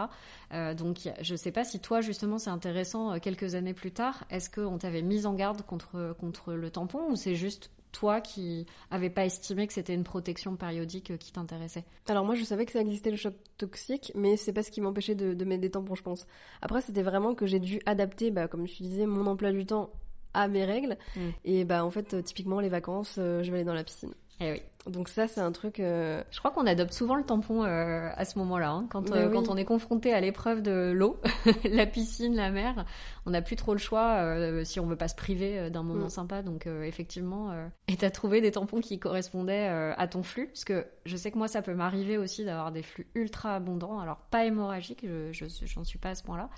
[0.52, 3.92] Euh, donc je ne sais pas si toi justement c'est intéressant euh, quelques années plus
[3.92, 8.22] tard, est-ce qu'on t'avait mis en garde contre, contre le tampon ou c'est juste toi
[8.22, 11.84] qui n'avais pas estimé que c'était une protection périodique qui t'intéressait?
[12.08, 14.80] Alors moi je savais que ça existait le choc toxique, mais c'est pas ce qui
[14.80, 16.26] m'empêchais de, mettre des tampons je pense.
[16.62, 19.90] Après c'était vraiment que j'ai dû adapter, bah, comme je disais, mon emploi du temps
[20.34, 20.96] à mes règles.
[21.14, 21.28] Mm.
[21.44, 24.14] Et bah en fait typiquement les vacances, je vais aller dans la piscine.
[24.42, 24.62] Eh oui.
[24.86, 25.78] Donc ça, c'est un truc.
[25.78, 28.86] Euh, Je crois qu'on adopte souvent le tampon euh, à ce moment-là, hein.
[28.90, 31.20] quand euh, quand on est confronté à l'épreuve de l'eau,
[31.64, 32.84] la piscine, la mer,
[33.24, 34.20] on n'a plus trop le choix
[34.64, 36.10] si on veut pas se priver d'un moment mm.
[36.10, 36.42] sympa.
[36.42, 37.52] Donc effectivement,
[37.86, 41.38] et t'as trouvé des tampons qui correspondaient à ton flux, parce que je sais que
[41.38, 45.84] moi ça peut m'arriver aussi d'avoir des flux ultra abondants, alors pas hémorragiques, je j'en
[45.84, 46.50] suis pas à ce point-là,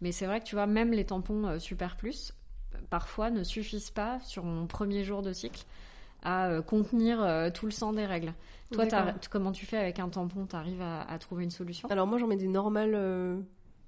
[0.00, 2.32] mais c'est vrai que tu vois même les tampons super plus
[2.90, 5.64] parfois ne suffisent pas sur mon premier jour de cycle
[6.22, 8.32] à euh, contenir euh, tout le sang des règles.
[8.72, 8.86] Toi,
[9.30, 10.46] comment tu fais avec un tampon?
[10.46, 11.88] T'arrives à, à trouver une solution?
[11.88, 13.40] Alors moi, j'en mets des normales, euh,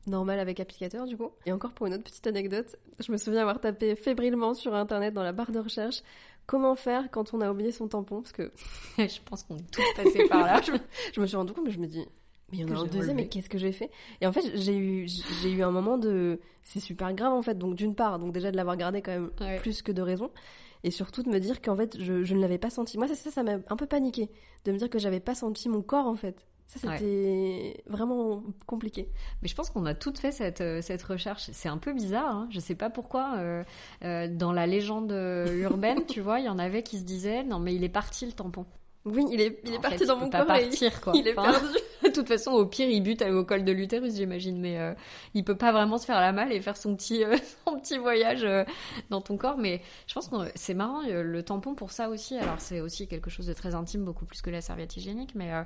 [0.07, 1.31] normales avec applicateur du coup.
[1.45, 5.13] Et encore pour une autre petite anecdote, je me souviens avoir tapé fébrilement sur internet
[5.13, 6.03] dans la barre de recherche
[6.47, 8.51] comment faire quand on a oublié son tampon parce que
[8.99, 10.61] je pense qu'on est tous passés par là.
[10.63, 12.07] je, me suis rendu compte, mais je me dis
[12.51, 13.93] mais il y en a un deuxième, mais qu'est-ce que j'ai fait?
[14.21, 15.07] Et en fait, j'ai eu,
[15.41, 17.57] j'ai eu un moment de, c'est super grave en fait.
[17.57, 20.33] Donc d'une part, donc déjà de l'avoir gardé quand même plus que de raison
[20.85, 22.99] et surtout de me dire qu'en fait je, je ne l'avais pas senti.
[22.99, 24.31] Moi ça ça m'a un peu paniqué
[24.65, 29.09] de me dire que j'avais pas senti mon corps en fait Ça, c'était vraiment compliqué.
[29.43, 31.51] Mais je pense qu'on a toutes fait cette, euh, cette recherche.
[31.53, 32.49] C'est un peu bizarre, hein.
[32.51, 33.35] je sais pas pourquoi.
[33.39, 33.65] Euh,
[34.05, 37.59] euh, dans la légende urbaine, tu vois, il y en avait qui se disaient non,
[37.59, 38.67] mais il est parti le tampon.
[39.07, 40.57] Oui, il est, il est parti dans il mon peut pas corps.
[40.57, 41.13] et partir, quoi.
[41.17, 41.67] Il est Enfin, perdu.
[42.05, 44.95] De toute façon, au pire, il bute au col de l'utérus, j'imagine, mais euh,
[45.35, 47.37] il peut pas vraiment se faire la malle et faire son petit, euh,
[47.67, 48.65] son petit voyage euh,
[49.11, 49.57] dans ton corps.
[49.59, 52.37] Mais je pense que c'est marrant, euh, le tampon pour ça aussi.
[52.37, 55.53] Alors, c'est aussi quelque chose de très intime, beaucoup plus que la serviette hygiénique, mais
[55.53, 55.63] euh,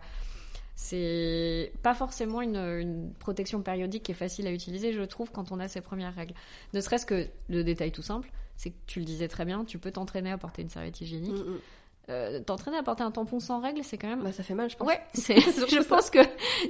[0.77, 5.53] c'est pas forcément une, une protection périodique qui est facile à utiliser, je trouve, quand
[5.53, 6.35] on a ses premières règles.
[6.73, 9.79] Ne serait-ce que le détail tout simple, c'est que tu le disais très bien, tu
[9.79, 11.33] peux t'entraîner à porter une serviette hygiénique.
[11.33, 11.59] Mm, mm.
[12.10, 14.68] Euh, t'entraîner à porter un tampon sans règles, c'est quand même Bah, ça fait mal,
[14.68, 14.86] je pense.
[14.86, 16.18] Ouais, je pense que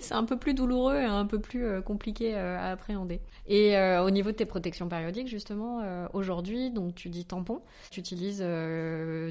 [0.00, 3.20] c'est un peu plus douloureux et un peu plus euh, compliqué euh, à appréhender.
[3.46, 8.00] Et euh, au niveau de tes protections périodiques, justement, aujourd'hui, donc tu dis tampon, tu
[8.00, 8.40] utilises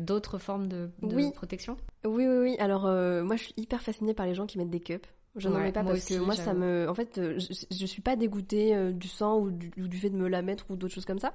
[0.01, 1.31] d'autres formes de, de Oui.
[1.31, 1.77] protection?
[2.05, 2.55] Oui, oui, oui.
[2.59, 5.07] Alors, moi, je suis hyper fascinée par les gens qui mettent des cups.
[5.35, 6.87] Je n'en Ouais, mets pas parce aussi, que moi, ça me.
[6.87, 9.97] En fait, euh, je, je suis pas dégoûtée euh, du sang ou du, ou du
[9.97, 11.33] fait de me la mettre ou d'autres choses comme ça.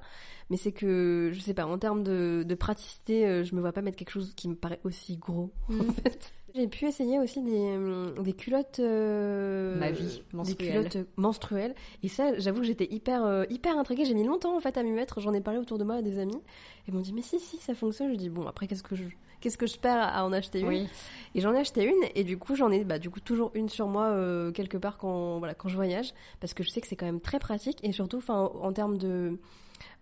[0.50, 3.72] Mais c'est que, je sais pas, en termes de, de praticité, euh, je me vois
[3.72, 5.92] pas mettre quelque chose qui me paraît aussi gros, en Mhm.
[5.92, 6.32] fait.
[6.58, 8.80] J'ai pu essayer aussi des, hum, des culottes.
[8.80, 11.74] euh, Ma vie Des culottes euh, menstruelles.
[12.02, 14.04] Et ça, j'avoue que j'étais hyper, euh, hyper intriguée.
[14.04, 15.20] J'ai mis longtemps, en fait, à m'y mettre.
[15.20, 16.34] J'en ai parlé autour de moi à des amis.
[16.36, 18.10] Et ils m'ont dit, mais si, si, ça fonctionne.
[18.12, 19.04] Je dis, bon, après, qu'est-ce que je.
[19.40, 20.66] Qu'est-ce que je perds à en acheter une?
[21.36, 23.68] Et j'en ai acheté une et du coup j'en ai bah, du coup toujours une
[23.68, 26.88] sur moi euh, quelque part quand voilà quand je voyage parce que je sais que
[26.88, 29.38] c'est quand même très pratique et surtout enfin en termes de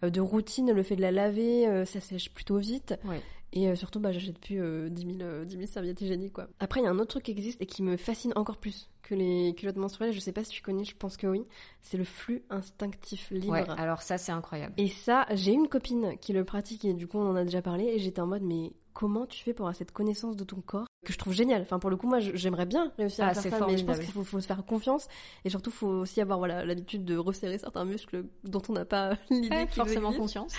[0.01, 3.21] de routine le fait de la laver euh, ça sèche plutôt vite Ouais.
[3.57, 6.47] Et euh, surtout bah j'achète plus euh, 10 000 euh, 10 000 serviettes hygiéniques quoi.
[6.61, 8.91] Après il y a un autre truc qui existe et qui me fascine encore plus
[9.03, 11.43] que les culottes menstruelles je sais pas si tu connais je pense que oui
[11.81, 13.53] c'est le flux instinctif libre.
[13.53, 13.65] ouais.
[13.79, 14.75] Alors ça, c'est incroyable.
[14.77, 17.63] Et ça, j'ai une copine qui le pratique et du coup on en a déjà
[17.63, 20.61] parlé et j'étais en mode mais comment tu fais pour avoir cette connaissance de ton
[20.61, 21.63] corps que je trouve génial.
[21.63, 23.85] Enfin pour le coup moi j'aimerais bien réussir Ah, à faire c'est ça mais je
[23.85, 24.05] pense formidable.
[24.05, 25.09] qu'il faut, faut se faire confiance
[25.45, 29.17] et surtout faut aussi avoir voilà l'habitude de resserrer certains muscles dont on n'a pas
[29.31, 30.53] l'idée Ouais, qu'ils forcément conscience.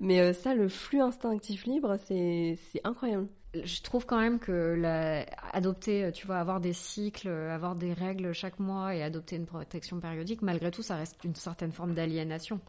[0.00, 3.26] Mais euh, ça le flux instinctif libre c'est c'est incroyable.
[3.54, 5.24] je trouve quand même que la...
[5.52, 9.98] adopter, tu vois, avoir des cycles, avoir des règles chaque mois et adopter une protection
[10.00, 12.60] périodique, malgré tout, ça reste une certaine forme d'aliénation.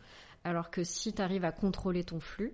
[0.46, 2.54] Alors que si tu arrives à contrôler ton flux,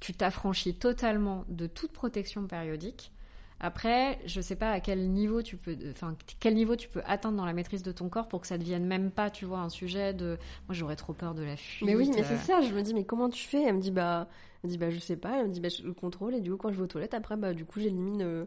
[0.00, 3.12] tu t'affranchis totalement de toute protection périodique.
[3.58, 7.38] Après, je sais pas à quel niveau tu peux, enfin, quel niveau tu peux atteindre
[7.38, 9.70] dans la maîtrise de ton corps pour que ça devienne même pas, tu vois, un
[9.70, 10.36] sujet de.
[10.68, 11.86] Moi, j'aurais trop peur de la fuite.
[11.88, 13.62] Mais oui mais euh, c'est ça je me dis mais comment tu fais?
[13.62, 14.28] Elle me dit bah
[14.62, 16.40] elle me dit bah je sais pas elle me dit bah je le contrôle et
[16.40, 18.44] du coup quand je vais aux toilettes après bah du coup j'élimine euh,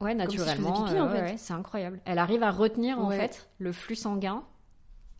[0.00, 0.86] Ouais, naturellement.
[0.88, 1.22] euh, en ouais, fait.
[1.22, 1.98] ouais, c'est incroyable.
[2.04, 4.44] Elle arrive à retenir en fait le flux sanguin.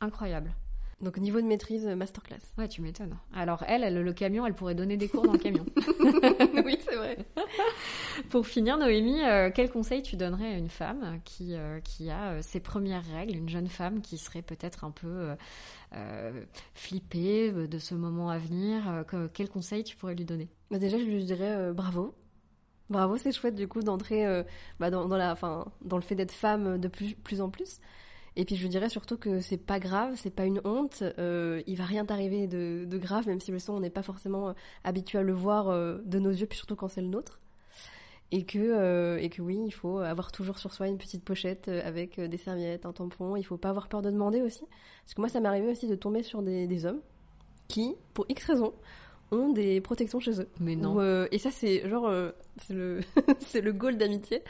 [0.00, 0.52] Incroyable.
[1.00, 2.38] donc niveau de maîtrise euh, masterclass.
[2.58, 3.16] Ouais, tu m'étonnes.
[3.34, 5.64] Alors elle, elle, le camion, elle pourrait donner des cours dans le camion.
[6.68, 7.18] oui c'est vrai.
[8.31, 12.33] Pour finir, Noémie, euh, quel conseil tu donnerais à une femme qui, euh, qui a
[12.33, 15.31] euh, ses premières règles, une jeune femme qui serait peut-être un peu
[15.94, 20.48] euh, flippée de ce moment à venir que- Quel conseil tu pourrais lui donner?
[20.70, 22.14] Bah déjà, je lui dirais euh, bravo.
[22.90, 24.42] Bravo, c'est chouette du coup d'entrer euh,
[24.81, 27.81] bah, dans, dans la, enfin, dans le fait d'être femme de plus, plus en plus.
[28.38, 31.03] Et puis je dirais surtout que c'est pas grave, c'est pas une honte.
[31.18, 34.51] euh, il va rien t'arriver de, grave, même si le son on n'est pas forcément
[34.51, 34.53] euh,
[34.85, 37.40] habitué à le voir euh, de nos yeux, puis surtout quand c'est le nôtre.
[38.31, 42.20] Et que, et que oui, il faut avoir toujours sur soi une petite pochette avec
[42.20, 43.37] des serviettes, un tampon.
[43.37, 44.64] Il faut pas avoir peur de demander aussi.
[45.03, 47.01] Parce que moi, ça m'est arrivé aussi de tomber sur des, des hommes
[47.68, 48.74] qui, pour X raisons,
[49.30, 50.48] ont des protections chez eux.
[50.60, 51.00] Mais non.
[51.00, 52.30] Euh, et ça, c'est genre, euh,
[52.62, 53.00] c'est le,
[53.40, 54.42] c'est le goal d'amitié.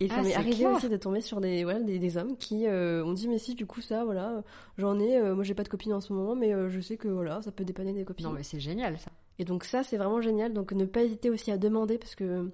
[0.00, 0.72] Et ça Ah, m'est arrivé clair.
[0.72, 3.54] aussi de tomber sur des, voilà, des, des hommes qui euh, ont dit, mais si,
[3.54, 4.42] du coup, ça, voilà,
[4.78, 7.42] j'en ai, moi j'ai pas de copine en ce moment, mais je sais que voilà,
[7.42, 8.26] ça peut dépanner des copines.
[8.26, 9.10] Non, mais c'est génial ça.
[9.38, 10.52] Et donc ça, c'est vraiment génial.
[10.52, 12.50] Donc ne pas hésiter aussi à demander, parce que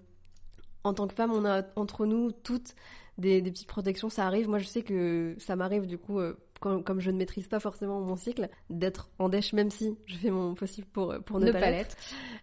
[0.84, 2.74] en tant que femme, on a entre nous toutes
[3.18, 4.08] des, des petites protections.
[4.08, 4.48] Ça arrive.
[4.48, 6.20] Moi, je sais que ça m'arrive du coup,
[6.60, 10.30] comme je ne maîtrise pas forcément mon cycle, d'être en dèche, même si je fais
[10.30, 11.96] mon possible pour, euh, pour ne, Ne pas pas l'être.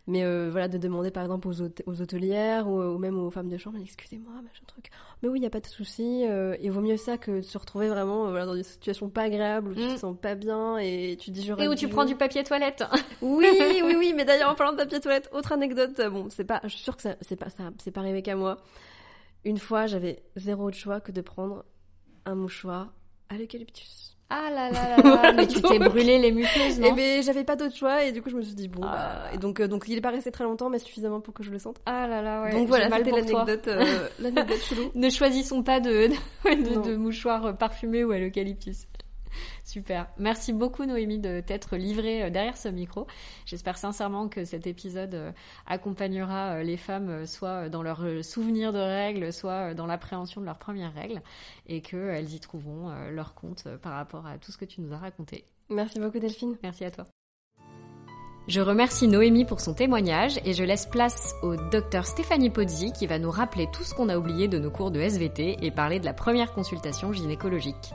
[0.07, 3.29] Mais euh, voilà, de demander par exemple aux, hôte- aux hôtelières ou, ou même aux
[3.31, 4.89] femmes de chambre, excusez-moi, machin truc.
[5.21, 6.25] Mais oui, il n'y a pas de souci.
[6.27, 9.09] euh, il vaut mieux ça que de se retrouver vraiment euh, voilà, dans une situation
[9.09, 9.93] pas agréable où tu Mm.
[9.95, 12.83] te sens pas bien et tu dis j'aurais Et où tu prends du papier toilette.
[13.21, 13.47] oui,
[13.83, 16.69] oui, oui, mais d'ailleurs en parlant de papier toilette, autre anecdote, bon, c'est pas, je
[16.69, 17.47] suis sûre que c'est pas,
[17.79, 18.57] c'est pas arrivé qu'à moi.
[19.43, 21.65] Une fois, j'avais zéro autre choix que de prendre
[22.25, 22.93] un mouchoir
[23.29, 24.15] à l'eucalyptus.
[24.29, 27.55] Ah là là là là, mais tu t'es brûlé les muqueuses, non ben, j'avais pas
[27.55, 28.91] d'autre choix et du coup, je me suis dit bon, Ah.
[29.29, 31.43] bah, et donc, euh, donc il est pas resté très longtemps, mais suffisamment pour que
[31.43, 31.77] je le sente.
[31.85, 32.51] Ah là là, ouais.
[32.51, 34.91] donc voilà, c'était l'anecdote, euh, l'anecdote chelou.
[34.95, 36.07] Ne choisissons pas de,
[36.45, 36.81] de, Non.
[36.81, 38.87] de mouchoirs parfumés ou à l'eucalyptus.
[39.63, 40.07] Super.
[40.17, 43.07] Merci beaucoup Noémie de t'être livrée euh, derrière ce micro.
[43.45, 45.31] J'espère sincèrement que cet épisode euh,
[45.65, 50.59] accompagnera euh, les femmes soit dans leur souvenir de règles, soit dans l'appréhension de leurs
[50.59, 51.21] premières règles
[51.67, 54.97] et qu'elles y trouveront leur compte par rapport à tout ce que tu nous as
[54.97, 55.45] raconté.
[55.69, 56.57] Merci beaucoup Delphine.
[56.63, 57.05] Merci à toi.
[58.47, 63.07] Je remercie Noémie pour son témoignage et je laisse place au docteur Stéphanie Pozzi qui
[63.07, 65.99] va nous rappeler tout ce qu'on a oublié de nos cours de SVT et parler
[65.99, 67.93] de la première consultation gynécologique.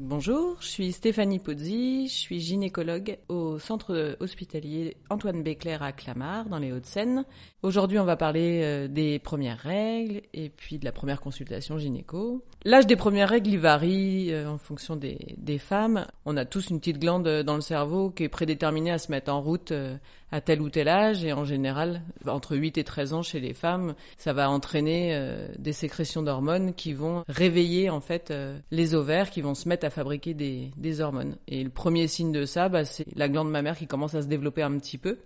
[0.00, 6.48] Bonjour, je suis Stéphanie Pozzi, je suis gynécologue au centre hospitalier Antoine Béclair à Clamart
[6.48, 7.24] dans les Hauts-de-Seine.
[7.64, 12.44] Aujourd'hui, on va parler euh, des premières règles et puis de la première consultation gynéco.
[12.64, 16.06] L'âge des premières règles, il varie euh, en fonction des, des, femmes.
[16.24, 19.32] On a tous une petite glande dans le cerveau qui est prédéterminée à se mettre
[19.32, 19.96] en route euh,
[20.30, 23.54] à tel ou tel âge et en général, entre 8 et 13 ans chez les
[23.54, 25.18] femmes, ça va entraîner
[25.58, 28.32] des sécrétions d'hormones qui vont réveiller en fait
[28.70, 31.36] les ovaires qui vont se mettre à fabriquer des, des hormones.
[31.46, 34.26] Et le premier signe de ça, bah, c'est la glande mammaire qui commence à se
[34.26, 35.18] développer un petit peu.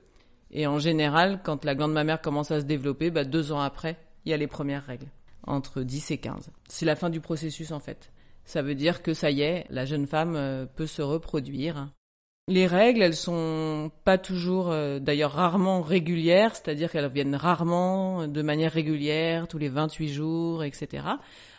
[0.51, 3.97] Et en général, quand la glande mammaire commence à se développer, bah, deux ans après,
[4.25, 5.09] il y a les premières règles,
[5.47, 6.51] entre 10 et 15.
[6.69, 8.13] C'est la fin du processus en fait.
[8.45, 11.89] Ça veut dire que ça y est, la jeune femme euh, peut se reproduire.
[12.49, 18.43] Les règles, elles sont pas toujours, euh, d'ailleurs rarement régulières, c'est-à-dire qu'elles viennent rarement de
[18.43, 21.05] manière régulière, tous les 28 jours, etc.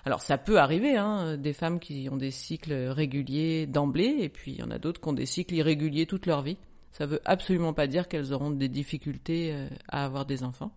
[0.04, 4.52] Alors ça peut arriver, hein, des femmes qui ont des cycles réguliers d'emblée, et puis
[4.52, 6.58] il y en a d'autres qui ont des cycles irréguliers toute leur vie.
[6.91, 10.74] Ça veut absolument pas dire qu'elles auront des difficultés euh, à avoir des enfants.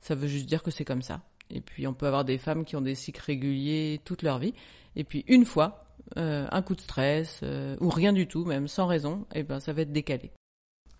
[0.00, 1.22] Ça veut juste dire que c'est comme ça.
[1.50, 4.54] Et puis on peut avoir des femmes qui ont des cycles réguliers toute leur vie.
[4.96, 5.84] Et puis une fois,
[6.16, 9.42] euh, un coup de stress euh, ou rien du tout, même sans raison, et eh
[9.42, 10.30] ben ça va être décalé.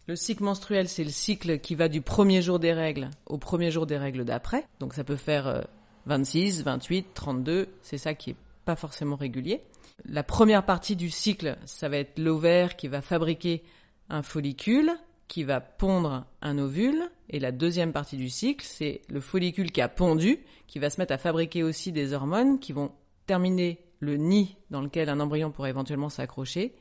[0.07, 3.70] Le cycle menstruel, c'est le cycle qui va du premier jour des règles au premier
[3.70, 4.66] jour des règles d'après.
[4.81, 5.64] Donc ça peut faire
[6.07, 7.68] 26, 28, 32.
[7.83, 9.62] C'est ça qui est pas forcément régulier.
[10.05, 13.62] La première partie du cycle, ça va être l'ovaire qui va fabriquer
[14.09, 14.92] un follicule
[15.31, 17.09] qui va pondre un ovule.
[17.29, 21.01] Et la deuxième partie du cycle, c'est le follicule qui a pondu, qui va se
[21.01, 22.90] mettre à fabriquer aussi des hormones qui vont
[23.27, 26.75] terminer le nid dans lequel un embryon pourrait éventuellement s'accrocher.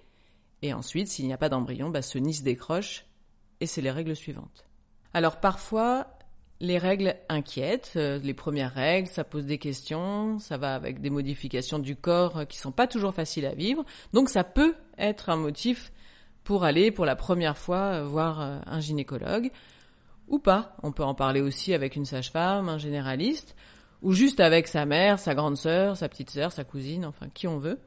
[0.61, 3.05] Et ensuite, s'il n'y a pas d'embryon, bah, ce nid se décroche
[3.61, 4.65] et c'est les règles suivantes.
[5.13, 6.07] Alors parfois,
[6.59, 11.09] les règles inquiètent, euh, les premières règles, ça pose des questions, ça va avec des
[11.09, 15.37] modifications du corps qui sont pas toujours faciles à vivre, donc ça peut être un
[15.37, 15.91] motif
[16.43, 19.51] pour aller pour la première fois euh, voir euh, un gynécologue
[20.27, 20.75] ou pas.
[20.83, 23.55] On peut en parler aussi avec une sage-femme, un généraliste,
[24.01, 27.47] ou juste avec sa mère, sa grande sœur, sa petite sœur, sa cousine, enfin qui
[27.47, 27.79] on veut.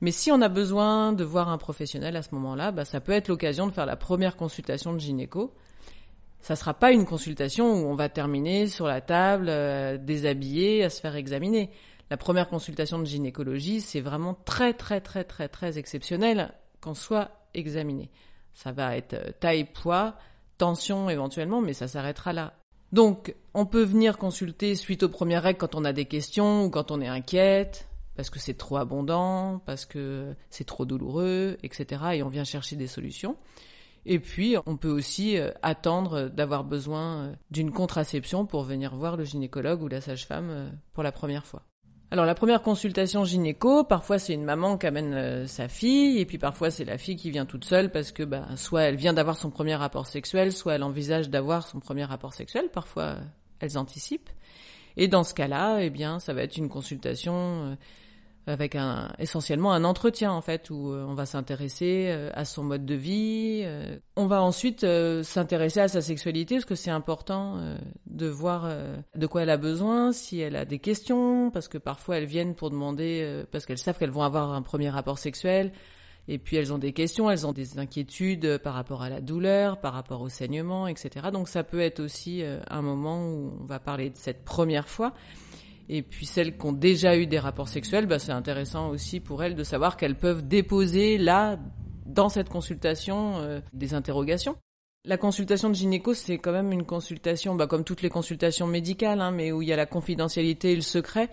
[0.00, 3.12] Mais si on a besoin de voir un professionnel à ce moment-là, bah, ça peut
[3.12, 5.54] être l'occasion de faire la première consultation de gynéco.
[6.40, 10.90] Ça sera pas une consultation où on va terminer sur la table, euh, déshabillé, à
[10.90, 11.70] se faire examiner.
[12.10, 17.30] La première consultation de gynécologie, c'est vraiment très très très très très exceptionnel qu'on soit
[17.54, 18.10] examiner.
[18.52, 20.14] Ça va être euh, taille, poids,
[20.58, 22.52] tension éventuellement, mais ça s'arrêtera là.
[22.92, 26.70] Donc, on peut venir consulter suite aux premières règles quand on a des questions ou
[26.70, 32.02] quand on est inquiète, parce que c'est trop abondant, parce que c'est trop douloureux, etc.
[32.14, 33.36] Et on vient chercher des solutions.
[34.04, 39.16] Et puis, on peut aussi euh, attendre d'avoir besoin euh, d'une contraception pour venir voir
[39.16, 41.62] le gynécologue ou la sage-femme pour la première fois.
[42.12, 46.24] Alors la première consultation gynéco, parfois c'est une maman qui amène euh, sa fille, et
[46.24, 49.12] puis parfois c'est la fille qui vient toute seule parce que bah, soit elle vient
[49.12, 53.16] d'avoir son premier rapport sexuel, soit elle envisage d'avoir son premier rapport sexuel, parfois
[53.58, 54.30] elles anticipent.
[54.96, 57.74] Et dans ce cas-là, eh bien, ça va être une consultation euh,
[58.46, 62.62] avec un essentiellement un entretien en fait où euh, on va s'intéresser euh, à son
[62.62, 63.62] mode de vie.
[63.64, 64.86] Euh, on va ensuite
[65.22, 67.58] s'intéresser à sa sexualité parce que c'est important
[68.06, 68.70] de voir
[69.14, 72.54] de quoi elle a besoin, si elle a des questions parce que parfois elles viennent
[72.54, 75.72] pour demander parce qu'elles savent qu'elles vont avoir un premier rapport sexuel
[76.28, 79.80] et puis elles ont des questions, elles ont des inquiétudes par rapport à la douleur,
[79.80, 81.28] par rapport au saignement, etc.
[81.32, 85.12] Donc ça peut être aussi un moment où on va parler de cette première fois.
[85.88, 89.42] Et puis celles qui ont déjà eu des rapports sexuels, bah, c'est intéressant aussi pour
[89.42, 91.58] elles de savoir qu'elles peuvent déposer là,
[92.04, 94.56] dans cette consultation, euh, des interrogations.
[95.04, 99.20] La consultation de gynéco, c'est quand même une consultation, bah, comme toutes les consultations médicales,
[99.20, 101.30] hein, mais où il y a la confidentialité et le secret.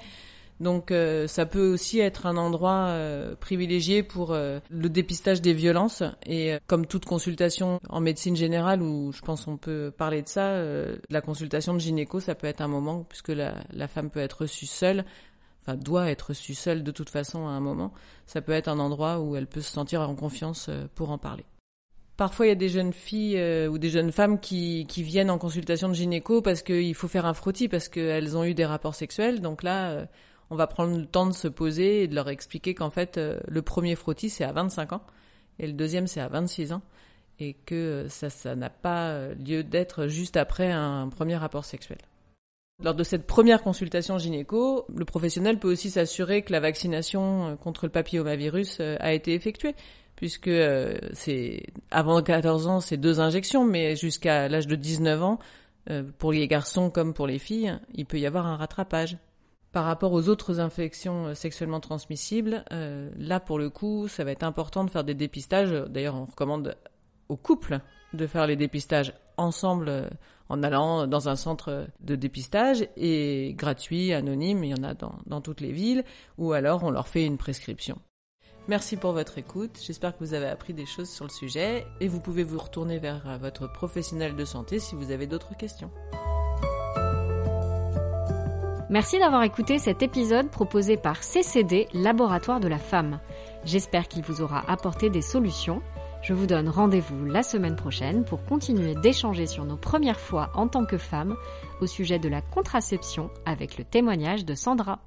[0.60, 5.54] Donc euh, ça peut aussi être un endroit euh, privilégié pour euh, le dépistage des
[5.54, 10.28] violences et comme toute consultation en médecine générale où je pense on peut parler de
[10.28, 10.64] ça,
[11.10, 14.42] la consultation de gynéco ça peut être un moment puisque la, la femme peut être
[14.42, 15.06] reçue seule,
[15.62, 17.92] enfin doit être reçue seule de toute façon à un moment,
[18.26, 21.46] ça peut être un endroit où elle peut se sentir en confiance pour en parler.
[22.16, 25.40] Parfois, il y a des jeunes filles ou des jeunes femmes qui, qui viennent en
[25.40, 28.94] consultation de gynéco parce qu'il faut faire un frottis parce qu'elles ont eu des rapports
[28.94, 29.42] sexuels.
[29.42, 30.06] Donc là,
[30.54, 33.40] on va prendre le temps de se poser et de leur expliquer qu'en fait, euh,
[33.48, 35.04] le premier frottis, c'est à 25 ans
[35.58, 36.82] et le deuxième, c'est à 26 ans
[37.40, 41.98] et que ça, ça n'a pas lieu d'être juste après un premier rapport sexuel.
[42.84, 47.86] Lors de cette première consultation gynéco, le professionnel peut aussi s'assurer que la vaccination contre
[47.88, 49.74] le papillomavirus a été effectuée,
[50.16, 50.52] puisque
[51.14, 55.40] c'est avant 14 ans, c'est deux injections, mais jusqu'à l'âge de 19 ans,
[56.18, 59.18] pour les garçons comme pour les filles, il peut y avoir un rattrapage.
[59.74, 64.32] Par rapport aux autres infections euh, sexuellement transmissibles, euh, là pour le coup, ça va
[64.32, 65.74] être important de faire des dépistages.
[65.90, 66.78] D'ailleurs, on recommande
[67.28, 67.80] aux couples
[68.14, 70.08] de faire les dépistages ensemble euh,
[70.48, 75.16] en allant dans un centre de dépistage et gratuit, anonyme, il y en a dans,
[75.26, 76.04] dans toutes les villes,
[76.38, 77.98] ou alors on leur fait une prescription.
[78.68, 82.08] Merci pour votre écoute, j'espère que vous avez appris des choses sur le sujet et
[82.08, 85.90] vous pouvez vous retourner vers votre professionnel de santé si vous avez d'autres questions.
[88.94, 93.20] Merci d'avoir écouté cet épisode proposé par CCD, Laboratoire de la femme.
[93.66, 95.82] J'espère qu'il vous aura apporté des solutions.
[96.22, 100.68] Je vous donne rendez-vous la semaine prochaine pour continuer d'échanger sur nos premières fois en
[100.68, 101.36] tant que femme
[101.82, 105.00] au sujet de la contraception avec le témoignage de Sandra.